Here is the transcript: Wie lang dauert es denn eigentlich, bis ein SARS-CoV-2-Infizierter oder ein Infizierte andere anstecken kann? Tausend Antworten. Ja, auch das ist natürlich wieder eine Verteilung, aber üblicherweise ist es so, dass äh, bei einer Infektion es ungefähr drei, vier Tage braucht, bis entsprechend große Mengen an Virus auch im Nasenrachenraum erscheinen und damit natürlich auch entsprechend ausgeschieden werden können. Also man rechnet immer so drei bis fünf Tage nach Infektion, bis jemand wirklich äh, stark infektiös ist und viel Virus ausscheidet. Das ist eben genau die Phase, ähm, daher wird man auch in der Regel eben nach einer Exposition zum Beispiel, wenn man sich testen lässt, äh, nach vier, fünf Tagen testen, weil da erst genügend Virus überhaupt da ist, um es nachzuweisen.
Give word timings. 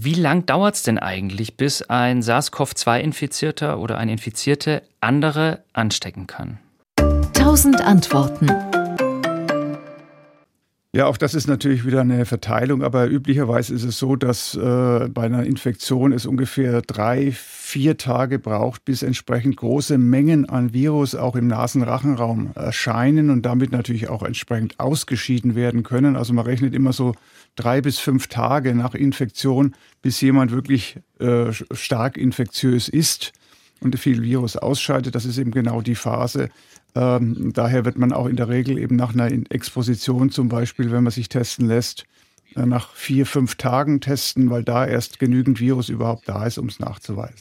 Wie 0.00 0.14
lang 0.14 0.46
dauert 0.46 0.76
es 0.76 0.84
denn 0.84 1.00
eigentlich, 1.00 1.56
bis 1.56 1.82
ein 1.82 2.22
SARS-CoV-2-Infizierter 2.22 3.80
oder 3.80 3.98
ein 3.98 4.08
Infizierte 4.08 4.82
andere 5.00 5.64
anstecken 5.72 6.28
kann? 6.28 6.58
Tausend 7.34 7.80
Antworten. 7.80 8.46
Ja, 10.94 11.04
auch 11.04 11.18
das 11.18 11.34
ist 11.34 11.46
natürlich 11.46 11.84
wieder 11.84 12.00
eine 12.00 12.24
Verteilung, 12.24 12.82
aber 12.82 13.08
üblicherweise 13.08 13.74
ist 13.74 13.84
es 13.84 13.98
so, 13.98 14.16
dass 14.16 14.54
äh, 14.54 15.08
bei 15.12 15.24
einer 15.24 15.44
Infektion 15.44 16.12
es 16.12 16.24
ungefähr 16.24 16.80
drei, 16.80 17.30
vier 17.30 17.98
Tage 17.98 18.38
braucht, 18.38 18.86
bis 18.86 19.02
entsprechend 19.02 19.58
große 19.58 19.98
Mengen 19.98 20.48
an 20.48 20.72
Virus 20.72 21.14
auch 21.14 21.36
im 21.36 21.46
Nasenrachenraum 21.46 22.52
erscheinen 22.54 23.28
und 23.28 23.42
damit 23.42 23.70
natürlich 23.70 24.08
auch 24.08 24.22
entsprechend 24.22 24.80
ausgeschieden 24.80 25.54
werden 25.54 25.82
können. 25.82 26.16
Also 26.16 26.32
man 26.32 26.46
rechnet 26.46 26.74
immer 26.74 26.94
so 26.94 27.14
drei 27.54 27.82
bis 27.82 27.98
fünf 27.98 28.28
Tage 28.28 28.74
nach 28.74 28.94
Infektion, 28.94 29.74
bis 30.00 30.22
jemand 30.22 30.52
wirklich 30.52 30.96
äh, 31.20 31.52
stark 31.72 32.16
infektiös 32.16 32.88
ist 32.88 33.34
und 33.80 33.98
viel 33.98 34.22
Virus 34.22 34.56
ausscheidet. 34.56 35.14
Das 35.14 35.24
ist 35.24 35.38
eben 35.38 35.50
genau 35.50 35.80
die 35.82 35.94
Phase, 35.94 36.50
ähm, 36.94 37.52
daher 37.52 37.84
wird 37.84 37.98
man 37.98 38.12
auch 38.12 38.26
in 38.26 38.36
der 38.36 38.48
Regel 38.48 38.78
eben 38.78 38.96
nach 38.96 39.12
einer 39.14 39.30
Exposition 39.50 40.30
zum 40.30 40.48
Beispiel, 40.48 40.90
wenn 40.90 41.04
man 41.04 41.12
sich 41.12 41.28
testen 41.28 41.68
lässt, 41.68 42.06
äh, 42.56 42.66
nach 42.66 42.92
vier, 42.94 43.26
fünf 43.26 43.56
Tagen 43.56 44.00
testen, 44.00 44.50
weil 44.50 44.64
da 44.64 44.86
erst 44.86 45.18
genügend 45.18 45.60
Virus 45.60 45.90
überhaupt 45.90 46.28
da 46.28 46.46
ist, 46.46 46.58
um 46.58 46.66
es 46.66 46.80
nachzuweisen. 46.80 47.36